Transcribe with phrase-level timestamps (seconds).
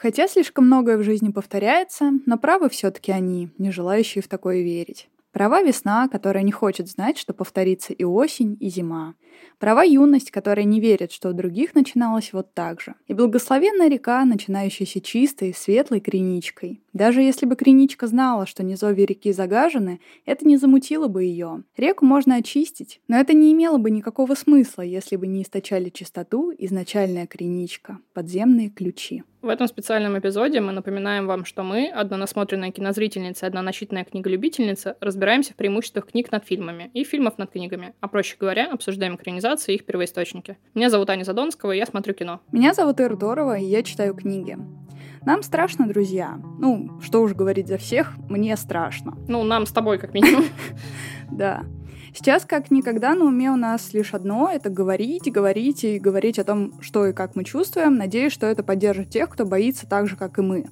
[0.00, 5.08] Хотя слишком многое в жизни повторяется, но правы все-таки они, не желающие в такое верить.
[5.32, 9.14] Права весна, которая не хочет знать, что повторится и осень, и зима.
[9.58, 12.94] Права юность, которая не верит, что у других начиналось вот так же.
[13.08, 16.80] И благословенная река, начинающаяся чистой, светлой криничкой.
[16.98, 21.62] Даже если бы криничка знала, что низовья реки загажены, это не замутило бы ее.
[21.76, 26.52] Реку можно очистить, но это не имело бы никакого смысла, если бы не источали чистоту
[26.58, 29.22] изначальная криничка, подземные ключи.
[29.42, 34.02] В этом специальном эпизоде мы напоминаем вам, что мы, одна насмотренная кинозрительница и одна начитанная
[34.02, 39.14] книголюбительница, разбираемся в преимуществах книг над фильмами и фильмов над книгами, а проще говоря, обсуждаем
[39.14, 40.58] экранизации и их первоисточники.
[40.74, 42.40] Меня зовут Аня Задонского, и я смотрю кино.
[42.50, 44.58] Меня зовут Ир Дорова, и я читаю книги.
[45.24, 46.40] Нам страшно, друзья.
[46.58, 49.16] Ну, что уж говорить за всех, мне страшно.
[49.28, 50.44] Ну, нам с тобой, как минимум.
[51.30, 51.64] Да.
[52.14, 56.44] Сейчас, как никогда, на уме у нас лишь одно— это говорить, говорить и говорить о
[56.44, 57.96] том, что и как мы чувствуем.
[57.96, 60.64] Надеюсь, что это поддержит тех, кто боится так же, как и мы.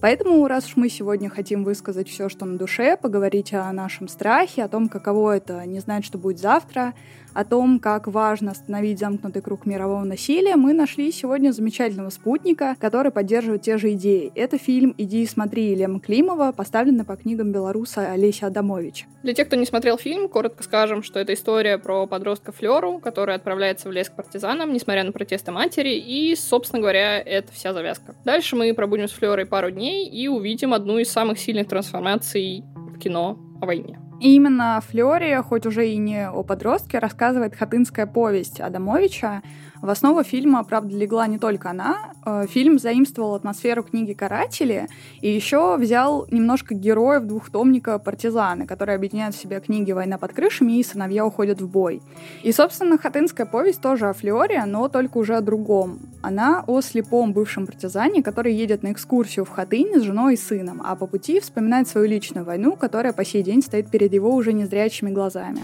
[0.00, 4.62] Поэтому, раз уж мы сегодня хотим высказать все, что на душе, поговорить о нашем страхе,
[4.62, 6.94] о том, каково это не знать, что будет завтра,
[7.34, 13.10] о том, как важно остановить замкнутый круг мирового насилия, мы нашли сегодня замечательного спутника, который
[13.12, 14.32] поддерживает те же идеи.
[14.34, 19.06] Это фильм «Иди и смотри» Лема Климова, поставленный по книгам белоруса Олеся Адамовича.
[19.22, 23.34] Для тех, кто не смотрел фильм, коротко скажем, что это история про подростка Флеру, который
[23.34, 28.14] отправляется в лес к партизанам, несмотря на протесты матери, и, собственно говоря, это вся завязка.
[28.24, 32.98] Дальше мы пробудем с Флерой пару дней и увидим одну из самых сильных трансформаций в
[32.98, 33.98] кино о войне.
[34.20, 39.42] И именно Флёре, хоть уже и не о подростке, рассказывает хатынская повесть Адамовича,
[39.80, 42.12] в основу фильма, правда, легла не только она.
[42.24, 44.88] Э, фильм заимствовал атмосферу книги «Каратели»
[45.20, 50.78] и еще взял немножко героев двухтомника «Партизаны», которые объединяют в себе книги «Война под крышами»
[50.78, 52.02] и «Сыновья уходят в бой».
[52.42, 56.00] И, собственно, хатынская повесть тоже о Флёре, но только уже о другом.
[56.22, 60.82] Она о слепом бывшем партизане, который едет на экскурсию в Хатынь с женой и сыном,
[60.84, 64.52] а по пути вспоминает свою личную войну, которая по сей день стоит перед его уже
[64.52, 65.62] незрячими глазами.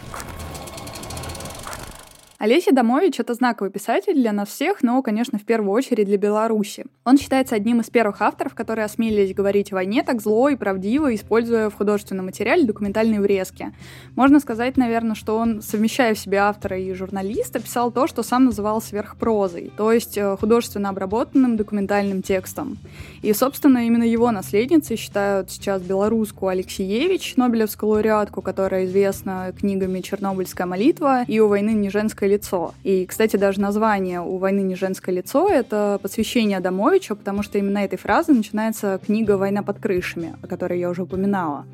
[2.38, 6.84] Олеся Домович— это знаковый писатель для нас всех, но, конечно, в первую очередь для Беларуси.
[7.04, 11.14] Он считается одним из первых авторов, которые осмелились говорить о войне так зло и правдиво,
[11.14, 13.72] используя в художественном материале документальные врезки.
[14.16, 18.46] Можно сказать, наверное, что он, совмещая в себе автора и журналиста, писал то, что сам
[18.46, 22.78] называл сверхпрозой, то есть э, художественно обработанным документальным текстом.
[23.22, 30.66] И, собственно, именно его наследницей считают сейчас белорусскую Алексеевич, Нобелевскую лауреатку, которая известна книгами «Чернобыльская
[30.66, 31.90] молитва» и «У войны не
[32.24, 32.74] женское лицо».
[32.84, 37.78] И, кстати, даже название «У войны не женское лицо»— это посвящение Адамовичу, потому что именно
[37.78, 41.64] этой фразы начинается книга «Война под крышами», о которой я уже упоминала.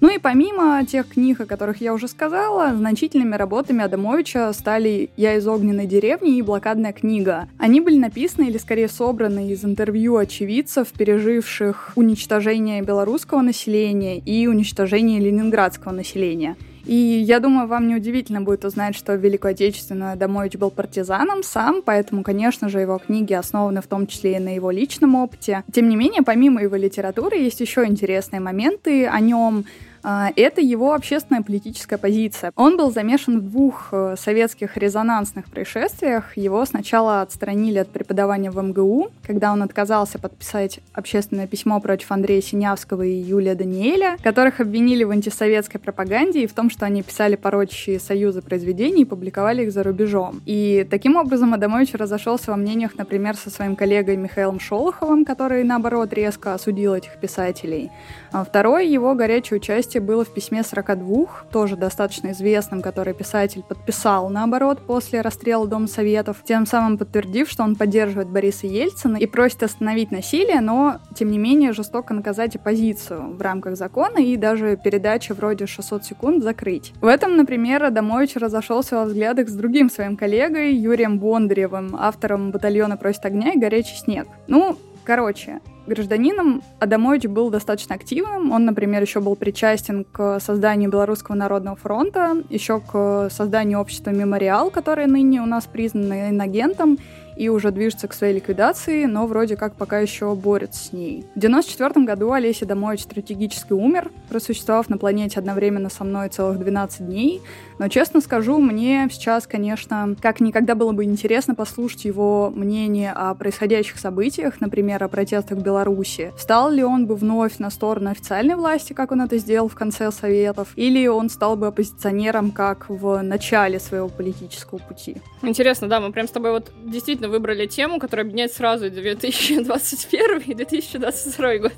[0.00, 5.36] Ну и помимо тех книг, о которых я уже сказала, значительными работами Адамовича стали «Я
[5.36, 7.48] из огненной деревни» и «Блокадная книга».
[7.58, 15.20] Они были написаны или скорее собраны из интервью очевидцев, переживших уничтожение белорусского населения и уничтожение
[15.20, 16.56] ленинградского населения.
[16.84, 21.42] И я думаю, вам не удивительно будет узнать, что в Великую Отечественную Адамович был партизаном
[21.42, 25.62] сам, поэтому, конечно же, его книги основаны в том числе и на его личном опыте.
[25.72, 29.64] Тем не менее, помимо его литературы, есть еще интересные моменты о нем,
[30.02, 32.52] это его общественная политическая позиция.
[32.56, 36.36] Он был замешан в двух э, советских резонансных происшествиях.
[36.36, 42.40] Его сначала отстранили от преподавания в МГУ, когда он отказался подписать общественное письмо против Андрея
[42.40, 47.36] Синявского и Юлия Даниэля, которых обвинили в антисоветской пропаганде и в том, что они писали
[47.36, 50.40] порочащие союзы произведений и публиковали их за рубежом.
[50.46, 56.12] И таким образом Адамович разошелся во мнениях, например, со своим коллегой Михаилом Шолоховым, который, наоборот,
[56.12, 57.90] резко осудил этих писателей.
[58.32, 63.62] А второе, его горячее участие участие было в письме 42, тоже достаточно известным, который писатель
[63.62, 69.26] подписал, наоборот, после расстрела Дома Советов, тем самым подтвердив, что он поддерживает Бориса Ельцина и
[69.26, 74.78] просит остановить насилие, но, тем не менее, жестоко наказать оппозицию в рамках закона и даже
[74.82, 76.92] передачи вроде 600 секунд закрыть.
[77.02, 82.96] В этом, например, Адамович разошелся во взглядах с другим своим коллегой Юрием Бондаревым, автором «Батальона
[82.96, 84.26] просит огня» и «Горячий снег».
[84.48, 88.52] Ну, короче, гражданином Адамович был достаточно активным.
[88.52, 94.70] Он, например, еще был причастен к созданию Белорусского народного фронта, еще к созданию общества «Мемориал»,
[94.70, 96.98] которое ныне у нас признано инагентом,
[97.36, 101.24] и уже движется к своей ликвидации, но вроде как пока еще борется с ней.
[101.34, 107.06] В 94 году Олеся Домович стратегически умер, просуществовав на планете одновременно со мной целых 12
[107.06, 107.40] дней.
[107.78, 113.34] Но, честно скажу, мне сейчас, конечно, как никогда было бы интересно послушать его мнение о
[113.34, 116.32] происходящих событиях, например, о протестах в Беларуси.
[116.38, 120.10] Стал ли он бы вновь на сторону официальной власти, как он это сделал в конце
[120.12, 125.16] Советов, или он стал бы оппозиционером, как в начале своего политического пути?
[125.42, 130.54] Интересно, да, мы прям с тобой вот действительно выбрали тему, которая объединяет сразу 2021 и
[130.54, 131.72] 2022 год.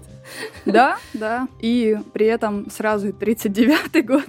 [0.65, 1.49] Да, да.
[1.61, 4.29] И при этом сразу и 39-й год,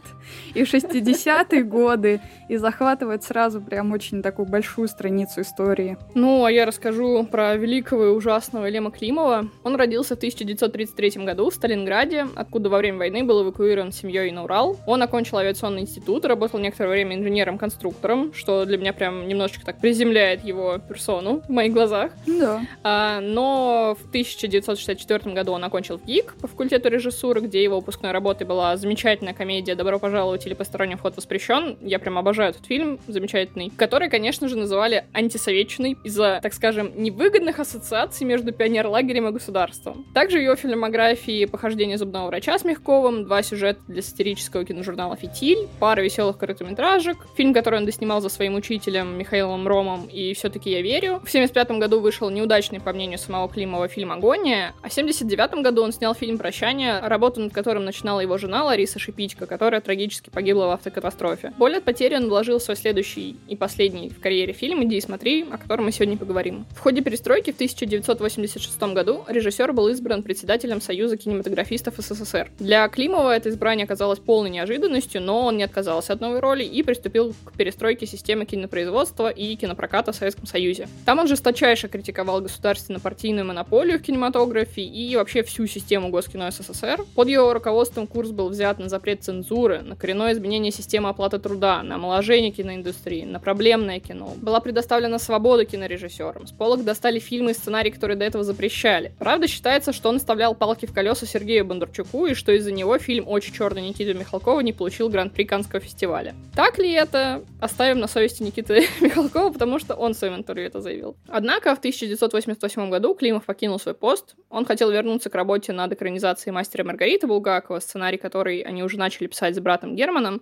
[0.54, 5.98] и 60-е годы, и захватывает сразу прям очень такую большую страницу истории.
[6.14, 9.50] Ну, а я расскажу про великого и ужасного Лема Климова.
[9.64, 14.44] Он родился в 1933 году в Сталинграде, откуда во время войны был эвакуирован семьей на
[14.44, 14.78] Урал.
[14.86, 20.44] Он окончил авиационный институт, работал некоторое время инженером-конструктором, что для меня прям немножечко так приземляет
[20.44, 22.12] его персону в моих глазах.
[22.26, 22.62] Да.
[22.84, 28.46] А, но в 1964 году он окончил ГИК по факультету режиссуры, где его выпускной работой
[28.46, 31.78] была замечательная комедия «Добро пожаловать» или «Посторонний вход воспрещен».
[31.82, 37.60] Я прям обожаю этот фильм, замечательный, который, конечно же, называли антисоветчиной из-за, так скажем, невыгодных
[37.60, 40.06] ассоциаций между пионерлагерем и государством.
[40.14, 45.68] Также в его фильмографии «Похождение зубного врача» с Мягковым, два сюжета для сатирического киножурнала «Фитиль»,
[45.80, 50.82] пара веселых короткометражек, фильм, который он доснимал за своим учителем Михаилом Ромом и «Все-таки я
[50.82, 51.22] верю».
[51.26, 55.75] В 75 году вышел неудачный, по мнению самого Климова, фильм «Агония», а в 79 году
[55.84, 60.68] он снял фильм «Прощание», работу над которым начинала его жена Лариса Шипитько, которая трагически погибла
[60.68, 61.54] в автокатастрофе.
[61.58, 65.02] Боль от потери он вложил в свой следующий и последний в карьере фильм «Иди и
[65.02, 66.66] смотри», о котором мы сегодня поговорим.
[66.76, 72.52] В ходе перестройки в 1986 году режиссер был избран председателем Союза кинематографистов СССР.
[72.60, 76.84] Для Климова это избрание оказалось полной неожиданностью, но он не отказался от новой роли и
[76.84, 80.88] приступил к перестройке системы кинопроизводства и кинопроката в Советском Союзе.
[81.06, 87.04] Там он жесточайше критиковал государственно-партийную монополию в кинематографе и вообще всю систему Госкино СССР.
[87.16, 91.84] Под его руководством курс был взят на запрет цензуры, на коренное изменение системы оплаты труда,
[91.84, 94.34] на омоложение киноиндустрии, на проблемное кино.
[94.38, 96.48] Была предоставлена свобода кинорежиссерам.
[96.48, 99.14] С полок достали фильмы и сценарии, которые до этого запрещали.
[99.20, 103.28] Правда, считается, что он вставлял палки в колеса Сергею Бондарчуку, и что из-за него фильм
[103.28, 106.36] «Очень черный» Никиты Михалкова не получил гран-при Канского фестиваля.
[106.56, 107.44] Так ли это?
[107.60, 111.16] Оставим на совести Никиты Михалкова, потому что он в своем интервью это заявил.
[111.28, 114.36] Однако в 1988 году Климов покинул свой пост.
[114.50, 119.28] Он хотел вернуться к работе над экранизацией «Мастера Маргариты» Булгакова, сценарий который они уже начали
[119.28, 120.42] писать с братом Германом,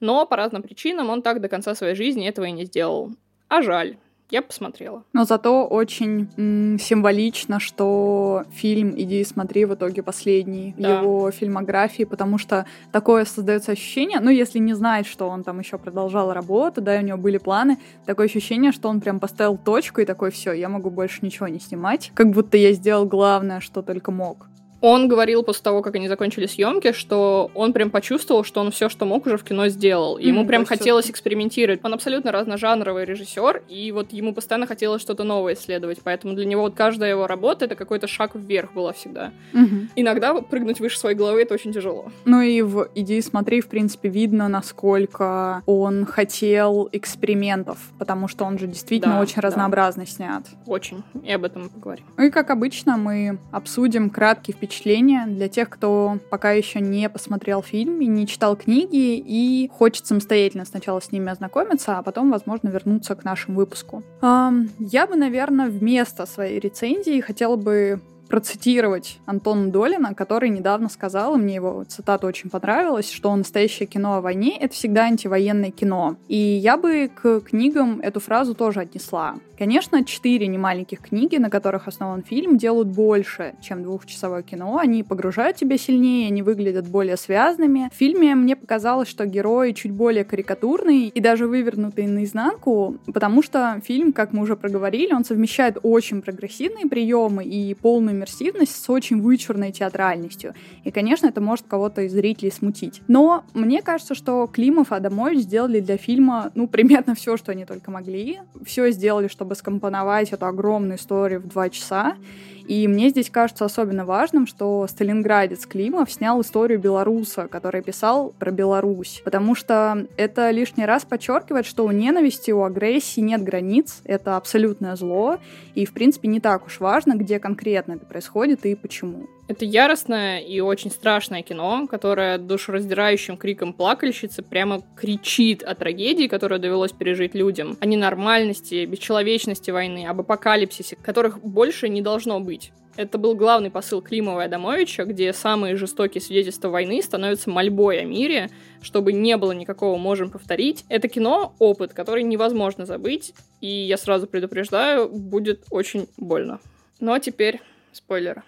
[0.00, 3.12] но по разным причинам он так до конца своей жизни этого и не сделал.
[3.48, 3.96] А жаль.
[4.32, 5.04] Я посмотрела.
[5.12, 11.00] Но зато очень м, символично, что фильм «Иди и смотри» в итоге последний да.
[11.00, 15.76] его фильмографии, потому что такое создается ощущение, ну, если не знать, что он там еще
[15.76, 17.76] продолжал работу, да, и у него были планы,
[18.06, 21.60] такое ощущение, что он прям поставил точку и такой, все, я могу больше ничего не
[21.60, 24.46] снимать, как будто я сделал главное, что только мог.
[24.82, 28.88] Он говорил после того, как они закончили съемки, что он прям почувствовал, что он все,
[28.88, 30.18] что мог, уже в кино сделал.
[30.18, 31.80] И ему mm, прям хотелось экспериментировать.
[31.84, 36.00] Он абсолютно разножанровый режиссер, и вот ему постоянно хотелось что-то новое исследовать.
[36.02, 39.30] Поэтому для него вот каждая его работа это какой-то шаг вверх была всегда.
[39.52, 39.86] Mm-hmm.
[39.94, 42.10] Иногда прыгнуть выше своей головы это очень тяжело.
[42.24, 48.58] Ну и в «Иди смотри», в принципе, видно, насколько он хотел экспериментов, потому что он
[48.58, 49.42] же действительно да, очень да.
[49.42, 50.42] разнообразно снят.
[50.66, 51.04] Очень.
[51.22, 52.04] И об этом поговорим.
[52.16, 57.08] Ну и как обычно, мы обсудим краткий впечатления впечатления для тех, кто пока еще не
[57.10, 62.30] посмотрел фильм и не читал книги и хочет самостоятельно сначала с ними ознакомиться, а потом,
[62.30, 64.02] возможно, вернуться к нашему выпуску.
[64.22, 68.00] Я бы, наверное, вместо своей рецензии хотела бы
[68.32, 74.14] процитировать Антона Долина, который недавно сказал, и мне его цитата очень понравилась, что настоящее кино
[74.14, 76.16] о войне— это всегда антивоенное кино.
[76.28, 79.34] И я бы к книгам эту фразу тоже отнесла.
[79.58, 84.78] Конечно, четыре немаленьких книги, на которых основан фильм, делают больше, чем двухчасовое кино.
[84.78, 87.88] Они погружают тебя сильнее, они выглядят более связанными.
[87.92, 93.80] В фильме мне показалось, что герои чуть более карикатурные и даже вывернутые наизнанку, потому что
[93.84, 99.20] фильм, как мы уже проговорили, он совмещает очень прогрессивные приемы и полную иммерсивность с очень
[99.20, 100.54] вычурной театральностью.
[100.84, 103.02] И, конечно, это может кого-то из зрителей смутить.
[103.08, 107.64] Но мне кажется, что Климов и Адамович сделали для фильма, ну, примерно все, что они
[107.64, 108.40] только могли.
[108.64, 112.16] Все сделали, чтобы скомпоновать эту огромную историю в два часа.
[112.66, 118.50] И мне здесь кажется особенно важным, что сталинградец Климов снял историю белоруса, который писал про
[118.50, 119.22] Беларусь.
[119.24, 124.96] Потому что это лишний раз подчеркивает, что у ненависти, у агрессии нет границ, это абсолютное
[124.96, 125.38] зло,
[125.74, 129.26] и, в принципе, не так уж важно, где конкретно это происходит и почему.
[129.48, 136.60] Это яростное и очень страшное кино, которое душераздирающим криком плакальщицы прямо кричит о трагедии, которую
[136.60, 142.72] довелось пережить людям, о ненормальности, бесчеловечности войны, об апокалипсисе, которых больше не должно быть.
[142.94, 148.04] Это был главный посыл Климова и Адамовича, где самые жестокие свидетельства войны становятся мольбой о
[148.04, 148.50] мире,
[148.82, 150.84] чтобы не было никакого «можем повторить».
[150.90, 156.60] Это кино— опыт, который невозможно забыть, и я сразу предупреждаю, будет очень больно.
[157.00, 157.60] Ну а теперь
[157.92, 158.42] спойлеры.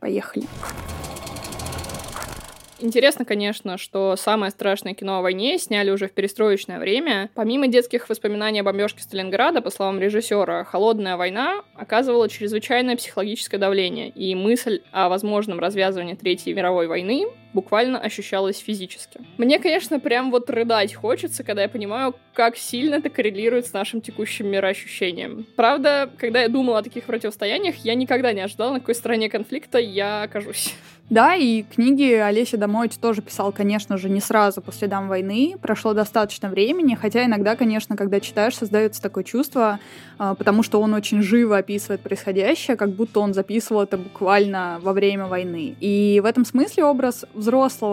[0.00, 0.46] Поехали.
[2.80, 7.28] Интересно, конечно, что самое страшное кино о войне сняли уже в перестроечное время.
[7.34, 14.10] Помимо детских воспоминаний о бомбежке Сталинграда, по словам режиссера, «Холодная война» оказывала чрезвычайное психологическое давление,
[14.10, 17.26] и мысль о возможном развязывании Третьей мировой войны
[17.58, 19.20] буквально ощущалась физически.
[19.36, 24.00] Мне, конечно, прям вот рыдать хочется, когда я понимаю, как сильно это коррелирует с нашим
[24.00, 25.44] текущим мироощущением.
[25.56, 29.78] Правда, когда я думала о таких противостояниях, я никогда не ожидала, на какой стороне конфликта
[29.78, 30.72] я окажусь.
[31.10, 35.56] Да, и книги Олеся Домович тоже писал, конечно же, не сразу по следам войны.
[35.60, 39.80] Прошло достаточно времени, хотя иногда, конечно, когда читаешь, создается такое чувство,
[40.18, 44.92] а, потому что он очень живо описывает происходящее, как будто он записывал это буквально во
[44.92, 45.76] время войны.
[45.80, 47.47] И в этом смысле образ взрослого,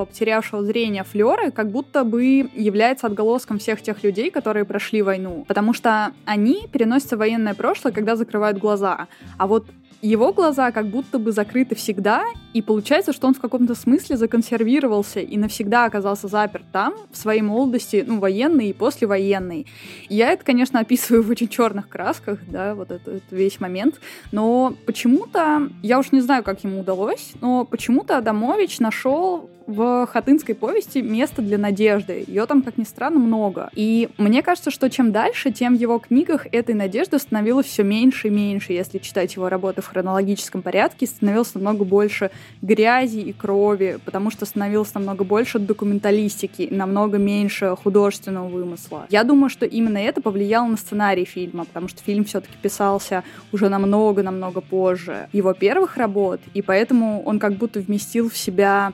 [0.05, 5.45] потерявшего зрение Флёры, как будто бы является отголоском всех тех людей, которые прошли войну.
[5.47, 9.07] Потому что они переносятся в военное прошлое, когда закрывают глаза.
[9.37, 9.65] А вот
[10.05, 15.19] его глаза как будто бы закрыты всегда, и получается, что он в каком-то смысле законсервировался
[15.19, 19.65] и навсегда оказался заперт там, в своей молодости, ну, военной и послевоенной.
[20.07, 23.99] Я это, конечно, описываю в очень черных красках, да, вот этот, этот весь момент,
[24.31, 30.55] но почему-то, я уж не знаю, как ему удалось, но почему-то Адамович нашел в хатынской
[30.55, 32.23] повести место для надежды.
[32.27, 33.69] Ее там, как ни странно, много.
[33.73, 38.27] И мне кажется, что чем дальше, тем в его книгах этой надежды становилось все меньше
[38.27, 38.73] и меньше.
[38.73, 42.31] Если читать его работы в хронологическом порядке, становилось намного больше
[42.61, 49.07] грязи и крови, потому что становилось намного больше документалистики, намного меньше художественного вымысла.
[49.09, 53.69] Я думаю, что именно это повлияло на сценарий фильма, потому что фильм все-таки писался уже
[53.69, 58.93] намного-намного позже его первых работ, и поэтому он как будто вместил в себя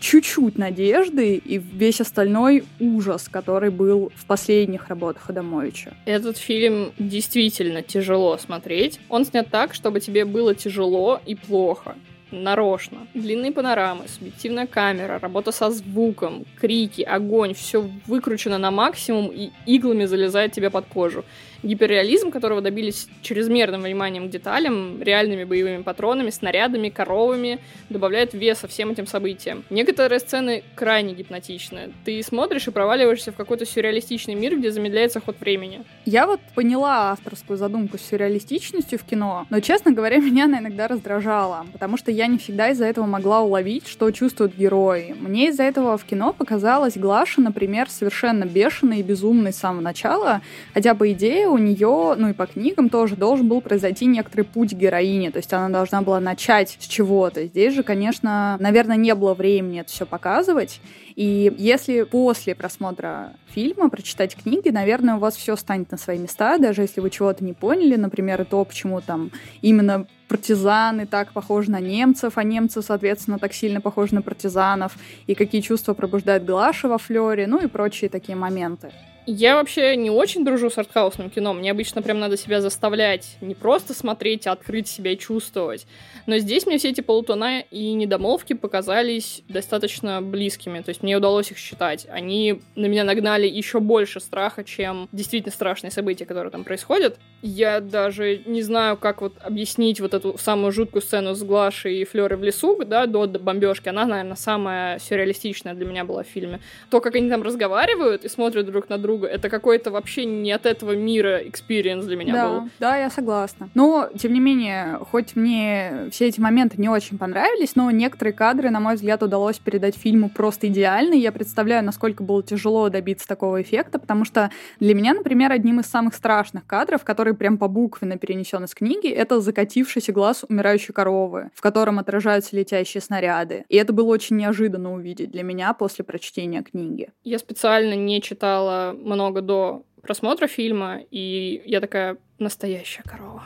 [0.00, 5.94] чуть-чуть надежды и весь остальной ужас, который был в последних работах Адамовича.
[6.04, 9.00] Этот фильм действительно тяжело смотреть.
[9.08, 11.96] Он снят так, чтобы тебе было тяжело и плохо
[12.30, 13.06] нарочно.
[13.14, 20.06] Длинные панорамы, субъективная камера, работа со звуком, крики, огонь, все выкручено на максимум и иглами
[20.06, 21.24] залезает тебе под кожу
[21.62, 27.58] гиперреализм, которого добились чрезмерным вниманием к деталям, реальными боевыми патронами, снарядами, коровами,
[27.90, 29.64] добавляет веса всем этим событиям.
[29.70, 31.92] Некоторые сцены крайне гипнотичны.
[32.04, 35.82] Ты смотришь и проваливаешься в какой-то сюрреалистичный мир, где замедляется ход времени.
[36.04, 40.88] Я вот поняла авторскую задумку с сюрреалистичностью в кино, но, честно говоря, меня она иногда
[40.88, 45.14] раздражала, потому что я не всегда из-за этого могла уловить, что чувствуют герои.
[45.18, 50.40] Мне из-за этого в кино показалась Глаша, например, совершенно бешеной и безумной с самого начала,
[50.74, 54.72] хотя, по идее, у нее, ну и по книгам тоже, должен был произойти некоторый путь
[54.72, 57.46] героини, то есть она должна была начать с чего-то.
[57.46, 60.80] Здесь же, конечно, наверное, не было времени это все показывать,
[61.14, 66.58] и если после просмотра фильма прочитать книги, наверное, у вас все станет на свои места,
[66.58, 69.30] даже если вы чего-то не поняли, например, то, почему там
[69.62, 75.34] именно партизаны так похожи на немцев, а немцы, соответственно, так сильно похожи на партизанов, и
[75.34, 78.92] какие чувства пробуждает Глаша во Флёре, ну и прочие такие моменты.
[79.28, 81.52] Я вообще не очень дружу с артхаусным кино.
[81.52, 85.88] Мне обычно прям надо себя заставлять не просто смотреть, а открыть себя и чувствовать.
[86.26, 90.80] Но здесь мне все эти полутона и недомолвки показались достаточно близкими.
[90.80, 92.06] То есть мне удалось их считать.
[92.08, 97.18] Они на меня нагнали еще больше страха, чем действительно страшные события, которые там происходят.
[97.42, 102.04] Я даже не знаю, как вот объяснить вот эту самую жуткую сцену с Глашей и
[102.04, 103.88] Флёрой в лесу, да, до бомбежки.
[103.88, 106.60] Она, наверное, самая сюрреалистичная для меня была в фильме.
[106.90, 109.26] То, как они там разговаривают и смотрят друг на друга, друга.
[109.26, 112.68] Это какой-то вообще не от этого мира experience для меня да, был.
[112.78, 113.68] Да, я согласна.
[113.74, 118.70] Но, тем не менее, хоть мне все эти моменты не очень понравились, но некоторые кадры,
[118.70, 121.14] на мой взгляд, удалось передать фильму просто идеально.
[121.14, 125.86] Я представляю, насколько было тяжело добиться такого эффекта, потому что для меня, например, одним из
[125.86, 131.50] самых страшных кадров, который прям по буквенно перенесен из книги, это закатившийся глаз умирающей коровы,
[131.54, 133.64] в котором отражаются летящие снаряды.
[133.68, 137.08] И это было очень неожиданно увидеть для меня после прочтения книги.
[137.24, 143.44] Я специально не читала много до просмотра фильма, и я такая настоящая корова.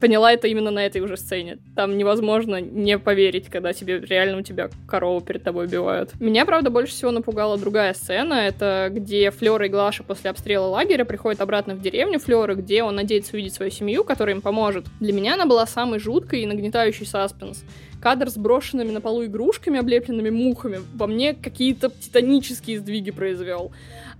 [0.00, 1.58] Поняла это именно на этой уже сцене.
[1.74, 6.12] Там невозможно не поверить, когда тебе реально у тебя корову перед тобой убивают.
[6.20, 8.34] Меня, правда, больше всего напугала другая сцена.
[8.34, 12.94] Это где Флёра и Глаша после обстрела лагеря приходят обратно в деревню Флёры, где он
[12.94, 14.86] надеется увидеть свою семью, которая им поможет.
[15.00, 17.64] Для меня она была самой жуткой и нагнетающей саспенс
[18.00, 23.72] кадр с брошенными на полу игрушками, облепленными мухами, во мне какие-то титанические сдвиги произвел.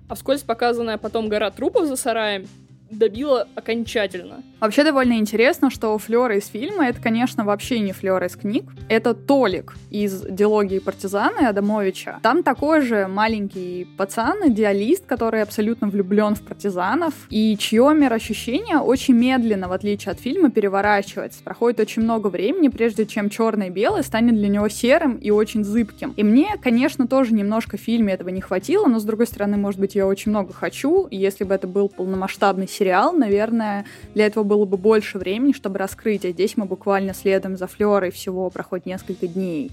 [0.09, 2.47] А вскользь показанная потом гора трупов за сараем
[2.91, 4.43] добила окончательно.
[4.61, 8.65] Вообще довольно интересно, что Флёра из фильма— это, конечно, вообще не Флёра из книг.
[8.89, 12.21] Это Толик из «Диалогии партизаны» Адамовича.
[12.23, 19.15] Там такой же маленький пацан, идеалист, который абсолютно влюблен в партизанов, и чье мироощущение очень
[19.15, 21.43] медленно, в отличие от фильма, переворачивается.
[21.43, 25.65] Проходит очень много времени, прежде чем черное и белое станет для него серым и очень
[25.65, 26.15] зыбким.
[26.17, 29.81] И мне, конечно, тоже немножко в фильме этого не хватило, но, с другой стороны, может
[29.81, 34.65] быть, я очень много хочу, если бы это был полномасштабный сериал, наверное, для этого было
[34.65, 39.27] бы больше времени, чтобы раскрыть, а здесь мы буквально следом за Флёрой всего проходит несколько
[39.27, 39.71] дней.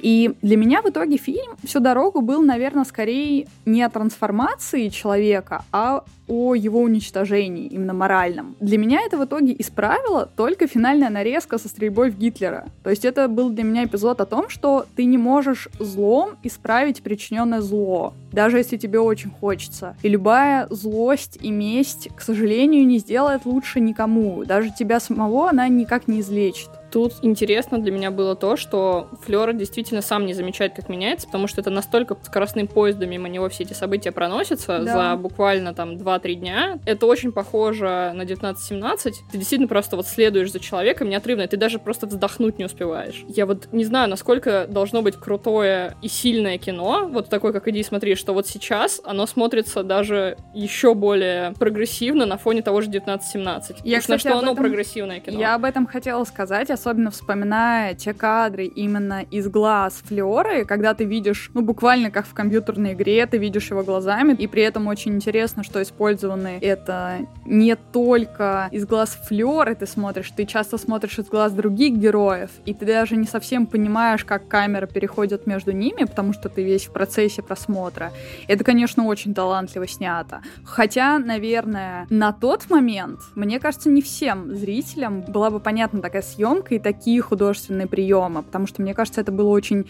[0.00, 5.64] И для меня в итоге фильм всю дорогу был, наверное, скорее не о трансформации человека,
[5.72, 8.56] а о его уничтожении, именно моральном.
[8.60, 12.66] Для меня это в итоге исправило только финальная нарезка со стрельбой в Гитлера.
[12.82, 17.02] То есть это был для меня эпизод о том, что ты не можешь злом исправить
[17.02, 19.96] причиненное зло, даже если тебе очень хочется.
[20.02, 24.44] И любая злость и месть, к сожалению, не сделает лучше никому.
[24.44, 26.70] Даже тебя самого она никак не излечит.
[26.96, 31.46] Тут интересно для меня было то, что Флёр действительно сам не замечает, как меняется, потому
[31.46, 35.10] что это настолько скоростным поездом мимо него все эти события проносятся да.
[35.10, 36.78] за буквально там 2-3 дня.
[36.86, 37.84] Это очень похоже
[38.14, 39.14] на 1917.
[39.30, 43.26] Ты действительно просто вот следуешь за человеком неотрывно, ты даже просто вздохнуть не успеваешь.
[43.28, 47.82] Я вот не знаю, насколько должно быть крутое и сильное кино, вот такое, как «Иди
[47.82, 53.80] смотри», что вот сейчас оно смотрится даже еще более прогрессивно на фоне того же 1917.
[53.84, 54.64] Я, кстати, на что оно этом...
[54.64, 55.38] прогрессивное кино.
[55.38, 61.04] Я об этом хотела сказать, особенно вспоминая те кадры именно из глаз Флёры, когда ты
[61.04, 65.14] видишь, ну, буквально как в компьютерной игре, ты видишь его глазами, и при этом очень
[65.14, 71.26] интересно, что использованы это не только из глаз Флёры ты смотришь, ты часто смотришь из
[71.26, 76.32] глаз других героев, и ты даже не совсем понимаешь, как камера переходит между ними, потому
[76.32, 78.12] что ты весь в процессе просмотра.
[78.46, 80.40] Это, конечно, очень талантливо снято.
[80.64, 86.75] Хотя, наверное, на тот момент, мне кажется, не всем зрителям была бы понятна такая съемка,
[86.76, 89.86] и такие художественные приемы, потому что, мне кажется, это было очень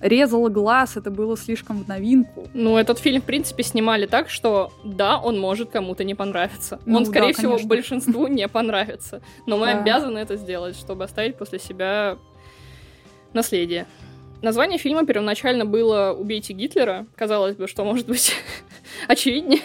[0.00, 2.46] резало глаз, это было слишком в новинку.
[2.54, 6.80] Ну, этот фильм, в принципе, снимали так, что да, он может кому-то не понравиться.
[6.86, 9.22] Ну, он, скорее да, всего, большинству не понравится.
[9.46, 12.16] Но мы обязаны это сделать, чтобы оставить после себя
[13.32, 13.86] наследие.
[14.42, 17.06] Название фильма первоначально было «Убейте Гитлера».
[17.14, 18.34] Казалось бы, что может быть
[19.08, 19.60] очевиднее.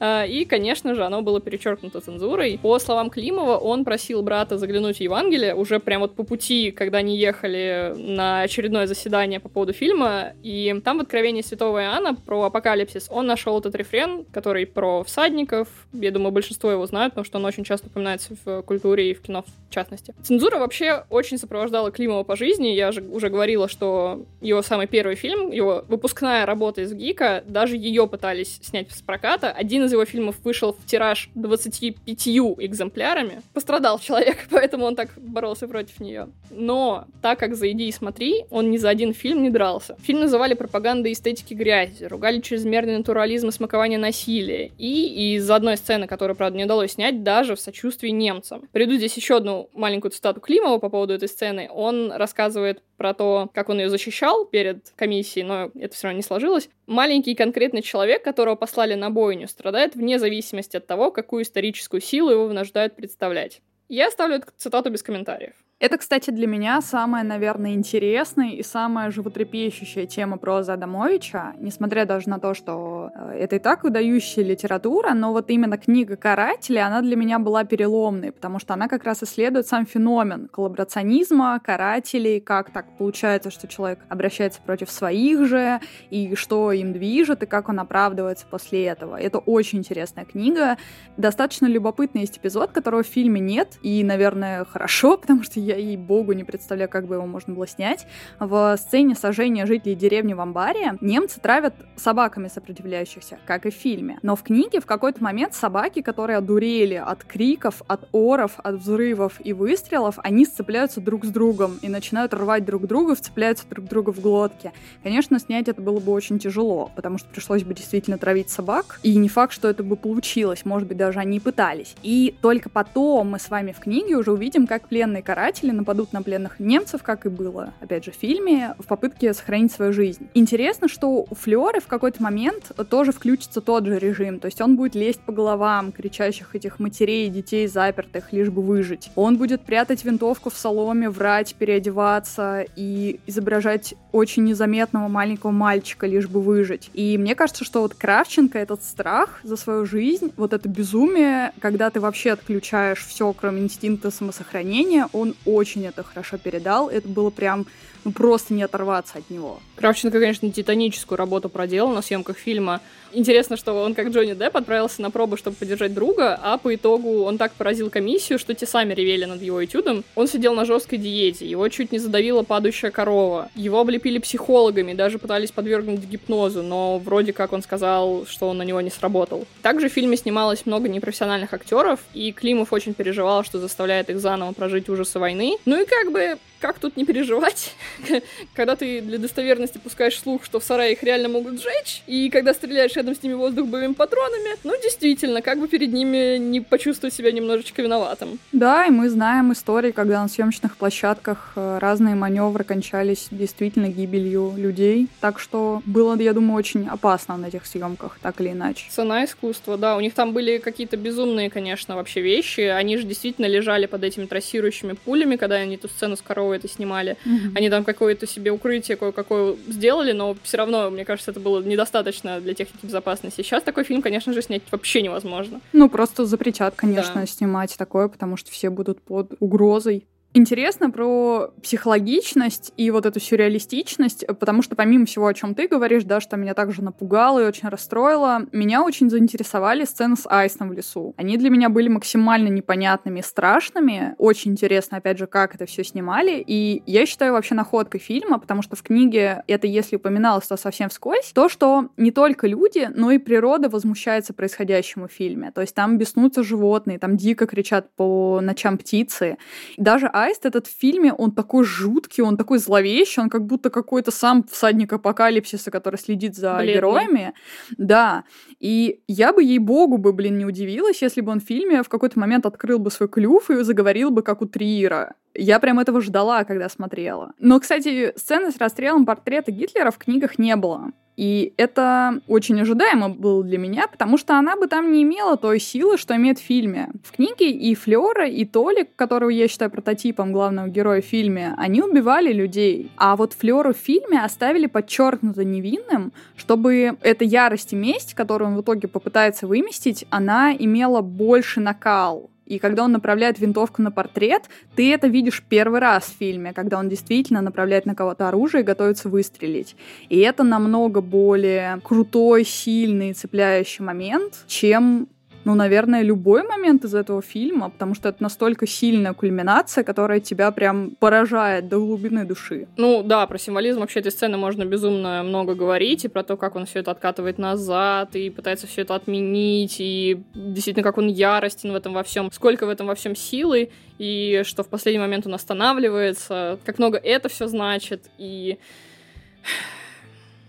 [0.00, 2.58] А, и, конечно же, оно было перечеркнуто цензурой.
[2.62, 6.98] По словам Климова, он просил брата заглянуть в Евангелие уже прямо вот по пути, когда
[6.98, 10.34] они ехали на очередное заседание по поводу фильма.
[10.42, 15.68] И там в Откровении Святого Иоанна про апокалипсис он нашел этот рефрен, который про всадников.
[15.92, 19.22] Я думаю, большинство его знают, потому что он очень часто упоминается в культуре и в
[19.22, 20.14] кино в частности.
[20.22, 22.68] Цензура вообще очень сопровождала Климова по жизни.
[22.68, 27.76] Я же уже говорила, что его самый первый фильм, его выпускная работа из ГИКа, даже
[27.76, 29.50] ее пытались снять с проката.
[29.50, 33.42] Один из его фильмов вышел в тираж 25 экземплярами.
[33.52, 36.28] Пострадал человек, поэтому он так боролся против нее.
[36.50, 39.96] Но так как «Зайди и смотри», он ни за один фильм не дрался.
[40.02, 44.70] Фильм называли пропагандой эстетики грязи, ругали чрезмерный натурализм и смакование насилия.
[44.78, 48.68] И из одной сцены, которую, правда, не удалось снять, даже в сочувствии немцам.
[48.72, 51.68] Приду здесь еще одну маленькую цитату Климова по поводу этой сцены.
[51.72, 56.22] Он рассказывает про то, как он ее защищал перед комиссией, но это все равно не
[56.22, 56.68] сложилось.
[56.86, 62.30] Маленький конкретный человек, которого послали на бойню, страдает вне зависимости от того, какую историческую силу
[62.30, 63.62] его вынуждают представлять.
[63.88, 65.54] Я оставлю эту цитату без комментариев.
[65.80, 72.28] Это, кстати, для меня самая, наверное, интересная и самая животрепещущая тема про Адамовича, несмотря даже
[72.28, 77.00] на то, что э, это и так выдающая литература, но вот именно книга «Каратели», она
[77.00, 82.70] для меня была переломной, потому что она как раз исследует сам феномен коллаборационизма, карателей, как
[82.72, 87.78] так получается, что человек обращается против своих же, и что им движет, и как он
[87.78, 89.14] оправдывается после этого.
[89.14, 90.76] Это очень интересная книга.
[91.16, 96.32] Достаточно любопытный есть эпизод, которого в фильме нет, и, наверное, хорошо, потому что я ей-богу
[96.32, 98.06] не представляю, как бы его можно было снять.
[98.38, 104.18] В сцене сожжения жителей деревни в амбаре немцы травят собаками сопротивляющихся, как и в фильме.
[104.22, 109.40] Но в книге в какой-то момент собаки, которые одурели от криков, от оров, от взрывов
[109.44, 114.12] и выстрелов, они сцепляются друг с другом и начинают рвать друг друга, вцепляются друг друга
[114.12, 114.72] в глотки.
[115.02, 119.14] Конечно, снять это было бы очень тяжело, потому что пришлось бы действительно травить собак, и
[119.16, 121.94] не факт, что это бы получилось, может быть, даже они и пытались.
[122.02, 126.12] И только потом мы с вами в книге уже увидим, как пленный каратель каратели нападут
[126.12, 130.28] на пленных немцев, как и было, опять же, в фильме, в попытке сохранить свою жизнь.
[130.34, 134.76] Интересно, что у Флёры в какой-то момент тоже включится тот же режим, то есть он
[134.76, 139.10] будет лезть по головам кричащих этих матерей и детей запертых, лишь бы выжить.
[139.16, 146.28] Он будет прятать винтовку в соломе, врать, переодеваться и изображать очень незаметного маленького мальчика, лишь
[146.28, 146.90] бы выжить.
[146.94, 151.90] И мне кажется, что вот Кравченко этот страх за свою жизнь, вот это безумие, когда
[151.90, 156.88] ты вообще отключаешь все, кроме инстинкта самосохранения, он очень это хорошо передал.
[156.88, 157.66] Это было прям
[158.04, 159.60] ну, просто не оторваться от него.
[159.76, 162.80] Кравченко, конечно, титаническую работу проделал на съемках фильма.
[163.12, 167.22] Интересно, что он, как Джонни Депп, отправился на пробу, чтобы поддержать друга, а по итогу
[167.22, 170.04] он так поразил комиссию, что те сами ревели над его этюдом.
[170.14, 173.50] Он сидел на жесткой диете, его чуть не задавила падающая корова.
[173.54, 178.62] Его облепили психологами, даже пытались подвергнуть гипнозу, но вроде как он сказал, что он на
[178.62, 179.46] него не сработал.
[179.62, 184.52] Также в фильме снималось много непрофессиональных актеров, и Климов очень переживал, что заставляет их заново
[184.52, 185.56] прожить ужасы войны.
[185.66, 187.74] Ну и как бы как тут не переживать,
[188.54, 192.54] когда ты для достоверности пускаешь слух, что в сарае их реально могут сжечь, и когда
[192.54, 197.14] стреляешь рядом с ними воздух боевыми патронами, ну, действительно, как бы перед ними не почувствовать
[197.14, 198.38] себя немножечко виноватым.
[198.52, 204.54] Да, и мы знаем истории, когда на съемочных площадках э, разные маневры кончались действительно гибелью
[204.56, 208.86] людей, так что было, я думаю, очень опасно на этих съемках, так или иначе.
[208.90, 213.46] Цена искусства, да, у них там были какие-то безумные, конечно, вообще вещи, они же действительно
[213.46, 217.16] лежали под этими трассирующими пулями, когда они эту сцену с коровой это снимали.
[217.24, 217.52] Mm-hmm.
[217.54, 222.40] Они там какое-то себе укрытие кое-какое сделали, но все равно, мне кажется, это было недостаточно
[222.40, 223.42] для техники безопасности.
[223.42, 225.60] Сейчас такой фильм, конечно же, снять вообще невозможно.
[225.72, 227.26] Ну, просто запретят, конечно, да.
[227.26, 234.26] снимать такое, потому что все будут под угрозой интересно про психологичность и вот эту сюрреалистичность,
[234.38, 237.68] потому что помимо всего, о чем ты говоришь, да, что меня также напугало и очень
[237.68, 241.14] расстроило, меня очень заинтересовали сцены с Айсом в лесу.
[241.16, 244.14] Они для меня были максимально непонятными, страшными.
[244.18, 246.42] Очень интересно, опять же, как это все снимали.
[246.46, 250.88] И я считаю вообще находкой фильма, потому что в книге это, если упоминалось, то совсем
[250.88, 255.50] вскользь, то, что не только люди, но и природа возмущается происходящему в фильме.
[255.52, 259.38] То есть там беснутся животные, там дико кричат по ночам птицы.
[259.76, 263.70] И даже Аист этот в фильме, он такой жуткий, он такой зловещий, он как будто
[263.70, 266.74] какой-то сам всадник апокалипсиса, который следит за Бледный.
[266.74, 267.32] героями.
[267.78, 268.24] Да.
[268.60, 272.18] И я бы, ей-богу, бы, блин, не удивилась, если бы он в фильме в какой-то
[272.18, 275.14] момент открыл бы свой клюв и заговорил бы, как у Триера.
[275.34, 277.32] Я прям этого ждала, когда смотрела.
[277.38, 280.92] Но, кстати, сцены с расстрелом портрета Гитлера в книгах не было.
[281.18, 285.58] И это очень ожидаемо было для меня, потому что она бы там не имела той
[285.58, 286.90] силы, что имеет в фильме.
[287.02, 291.82] В книге и Флёра, и Толик, которого я считаю прототипом главного героя в фильме, они
[291.82, 292.92] убивали людей.
[292.96, 298.56] А вот Флёру в фильме оставили подчеркнуто невинным, чтобы эта ярость и месть, которую он
[298.56, 302.30] в итоге попытается выместить, она имела больше накал.
[302.48, 306.78] И когда он направляет винтовку на портрет, ты это видишь первый раз в фильме, когда
[306.78, 309.76] он действительно направляет на кого-то оружие и готовится выстрелить.
[310.08, 315.08] И это намного более крутой, сильный, цепляющий момент, чем
[315.44, 320.50] ну, наверное, любой момент из этого фильма, потому что это настолько сильная кульминация, которая тебя
[320.50, 322.66] прям поражает до глубины души.
[322.76, 326.56] Ну да, про символизм вообще этой сцены можно безумно много говорить, и про то, как
[326.56, 331.72] он все это откатывает назад, и пытается все это отменить, и действительно, как он яростен
[331.72, 335.26] в этом во всем, сколько в этом во всем силы, и что в последний момент
[335.26, 338.58] он останавливается, как много это все значит, и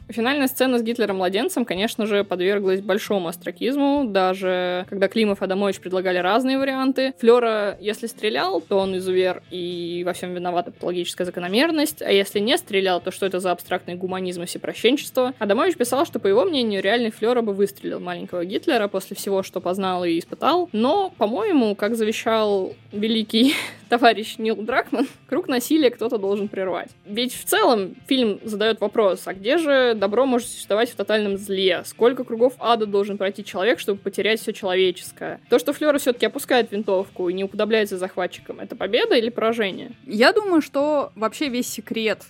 [0.10, 6.18] Финальная сцена с Гитлером-младенцем, конечно же, подверглась большому астракизму, даже когда Климов и Адамович предлагали
[6.18, 7.14] разные варианты.
[7.20, 12.58] Флера, если стрелял, то он изувер и во всем виновата патологическая закономерность, а если не
[12.58, 15.34] стрелял, то что это за абстрактный гуманизм и всепрощенчество?
[15.38, 19.62] Адамович писал, что, по его мнению, реальный Флера бы выстрелил маленького Гитлера после всего, что
[19.62, 23.54] познал и испытал, но, по-моему, как завещал великий
[23.90, 26.92] товарищ Нил Дракман, круг насилия кто-то должен прервать.
[27.06, 31.84] Ведь в целом фильм задает вопрос, а где же добро может существовать в тотальном зле?
[31.86, 35.42] Сколько кругов ада должен пройти человек, чтобы потерять все человеческое?
[35.50, 39.92] То, что Флёра все-таки опускает винтовку и не уподобляется захватчикам, это победа или поражение?
[40.06, 42.24] Я думаю, что вообще весь секрет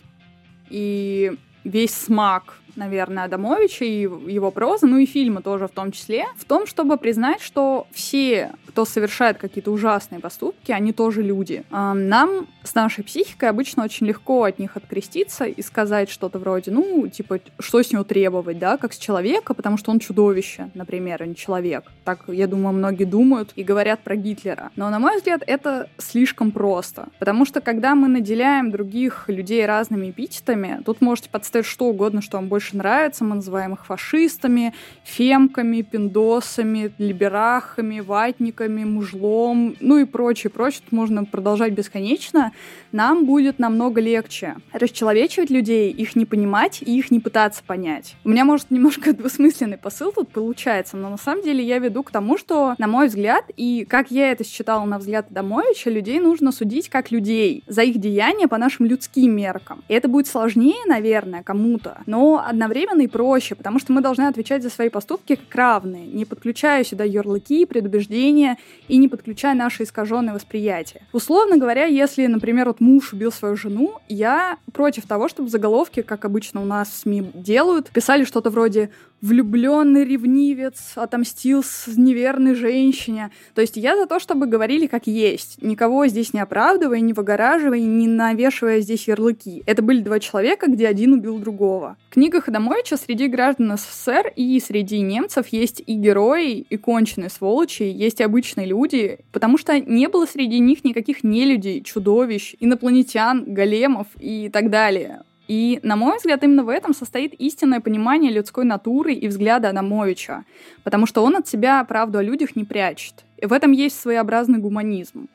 [0.70, 6.26] и весь смак наверное, Адамовича и его прозы, ну и фильмы тоже в том числе,
[6.38, 11.64] в том, чтобы признать, что все, кто совершает какие-то ужасные поступки, они тоже люди.
[11.72, 16.72] А, нам с нашей психикой обычно очень легко от них откреститься и сказать что-то вроде,
[16.72, 21.24] ну, типа, что с него требовать, да, как с человека, потому что он чудовище, например,
[21.24, 21.86] а не человек.
[22.04, 24.72] Так, я думаю, многие думают и говорят про Гитлера.
[24.76, 27.08] Но, на мой взгляд, это слишком просто.
[27.20, 32.38] Потому что, когда мы наделяем других людей разными эпитетами, тут можете подставить что угодно, что
[32.38, 33.24] вам больше больше нравится.
[33.24, 40.82] Мы называем их фашистами, фемками, пиндосами, либерахами, ватниками, мужлом, ну и прочее, прочее.
[40.84, 42.52] Тут можно продолжать бесконечно.
[42.92, 48.16] Нам будет намного легче расчеловечивать людей, их не понимать и их не пытаться понять.
[48.24, 52.12] У меня, может, немножко двусмысленный посыл тут получается, но на самом деле я веду к
[52.12, 56.52] тому, что, на мой взгляд, и как я это считала на взгляд Адамовича, людей нужно
[56.52, 59.84] судить как людей за их деяния по нашим людским меркам.
[59.88, 64.64] И это будет сложнее, наверное, кому-то, но одновременно и проще, потому что мы должны отвечать
[64.64, 68.58] за свои поступки как равные, не подключая сюда ярлыки, предубеждения
[68.88, 71.04] и не подключая наше искаженное восприятие.
[71.14, 76.04] Условно говоря, если, например, вот муж убил свою жену, я против того, чтобы в заголовке,
[76.04, 78.90] как обычно у нас в СМИ делают, писали что-то вроде
[79.22, 83.32] влюбленный ревнивец отомстил с неверной женщине.
[83.54, 87.80] То есть я за то, чтобы говорили как есть, никого здесь не оправдывая, не выгораживая,
[87.80, 89.64] не навешивая здесь ярлыки.
[89.66, 91.98] Это были два человека, где один убил другого.
[92.10, 92.16] В
[92.48, 98.24] Адамовича среди граждан СССР и среди немцев есть и герои, и конченые сволочи, есть и
[98.24, 104.70] обычные люди, потому что не было среди них никаких нелюдей, чудовищ, инопланетян, големов и так
[104.70, 105.22] далее.
[105.50, 110.46] И, на мой взгляд, именно в этом состоит истинное понимание людской натуры и взгляда Адамовича,
[110.84, 113.26] потому что он от себя правду о людях не прячет.
[113.38, 115.28] И в этом есть своеобразный гуманизм.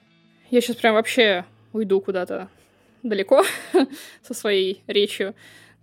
[0.50, 2.48] Я сейчас прям вообще уйду куда-то
[3.02, 3.42] далеко
[4.22, 5.34] со своей речью.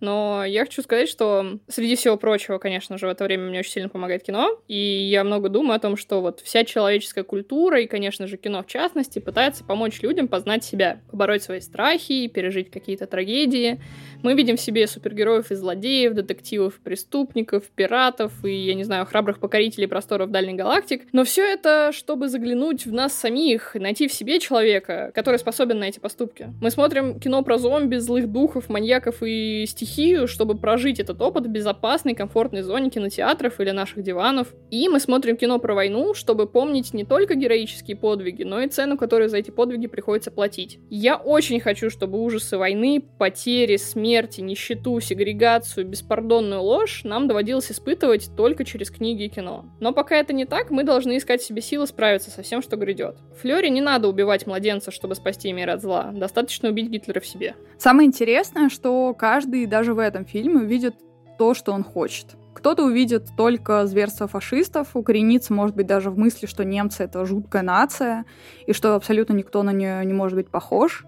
[0.01, 3.71] Но я хочу сказать, что среди всего прочего, конечно же, в это время мне очень
[3.71, 4.59] сильно помогает кино.
[4.67, 8.63] И я много думаю о том, что вот вся человеческая культура и, конечно же, кино
[8.63, 13.79] в частности, пытается помочь людям познать себя, побороть свои страхи, пережить какие-то трагедии.
[14.23, 19.39] Мы видим в себе супергероев и злодеев, детективов, преступников, пиратов и, я не знаю, храбрых
[19.39, 21.03] покорителей просторов дальних галактик.
[21.11, 25.85] Но все это, чтобы заглянуть в нас самих, найти в себе человека, который способен на
[25.85, 26.51] эти поступки.
[26.59, 31.45] Мы смотрим кино про зомби, злых духов, маньяков и стихий стихию, чтобы прожить этот опыт
[31.45, 34.47] в безопасной, комфортной зоне кинотеатров или наших диванов.
[34.69, 38.97] И мы смотрим кино про войну, чтобы помнить не только героические подвиги, но и цену,
[38.97, 40.79] которую за эти подвиги приходится платить.
[40.89, 48.29] Я очень хочу, чтобы ужасы войны, потери, смерти, нищету, сегрегацию, беспардонную ложь нам доводилось испытывать
[48.37, 49.65] только через книги и кино.
[49.79, 52.77] Но пока это не так, мы должны искать в себе силы справиться со всем, что
[52.77, 53.17] грядет.
[53.41, 56.11] Флёре не надо убивать младенца, чтобы спасти мир от зла.
[56.13, 57.55] Достаточно убить Гитлера в себе.
[57.77, 60.93] Самое интересное, что каждый, даже даже в этом фильме увидит
[61.39, 62.27] то, что он хочет.
[62.53, 67.63] Кто-то увидит только зверство фашистов, укоренится, может быть, даже в мысли, что немцы— это жуткая
[67.63, 68.25] нация,
[68.67, 71.03] и что абсолютно никто на нее не может быть похож.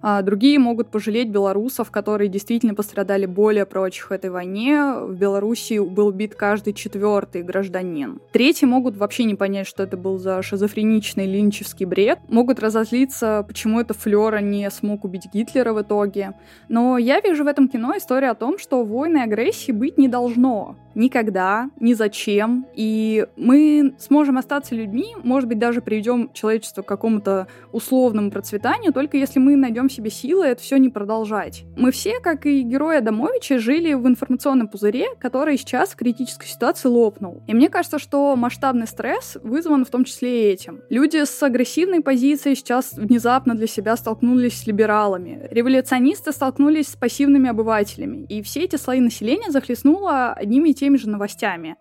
[0.00, 4.92] А другие могут пожалеть белорусов, которые действительно пострадали более прочих в этой войне.
[4.92, 8.20] В Белоруссии был бит каждый четвертый гражданин.
[8.32, 12.18] Третьи могут вообще не понять, что это был за шизофреничный линчевский бред.
[12.28, 16.34] Могут разозлиться, почему это Флера не смог убить Гитлера в итоге.
[16.68, 20.08] Но я вижу в этом кино историю о том, что войны и агрессии быть не
[20.08, 22.66] должно никогда, ни зачем.
[22.74, 29.16] И мы сможем остаться людьми, может быть, даже приведем человечество к какому-то условному процветанию, только
[29.16, 31.64] если мы найдем себе силы это все не продолжать.
[31.76, 36.88] Мы все, как и герои Адамовича, жили в информационном пузыре, который сейчас в критической ситуации
[36.88, 37.42] лопнул.
[37.46, 40.80] И мне кажется, что масштабный стресс вызван в том числе и этим.
[40.90, 45.48] Люди с агрессивной позицией сейчас внезапно для себя столкнулись с либералами.
[45.50, 48.26] Революционисты столкнулись с пассивными обывателями.
[48.28, 51.76] И все эти слои населения захлестнуло одними и теми теми же новостями.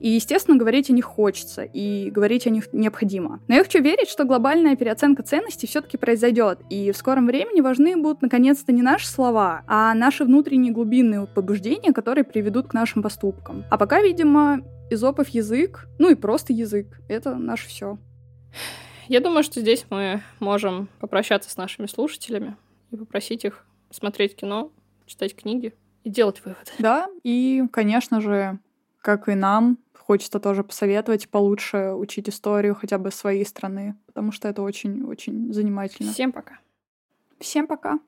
[0.00, 3.40] И, естественно, говорить о них хочется, и говорить о них необходимо.
[3.48, 7.96] Но я хочу верить, что глобальная переоценка ценностей все-таки произойдет, и в скором времени важны
[7.96, 13.64] будут наконец-то не наши слова, а наши внутренние глубинные побуждения, которые приведут к нашим поступкам.
[13.70, 17.98] А пока, видимо, изопов язык, ну и просто язык, это наше все.
[19.08, 22.56] Я думаю, что здесь мы можем попрощаться с нашими слушателями
[22.90, 24.72] и попросить их смотреть кино,
[25.06, 26.70] читать книги, и делать выводы.
[26.78, 28.58] Да, и, конечно же,
[29.00, 34.48] как и нам, хочется тоже посоветовать получше учить историю хотя бы своей страны, потому что
[34.48, 36.12] это очень-очень занимательно.
[36.12, 36.58] Всем пока.
[37.38, 38.00] Всем пока.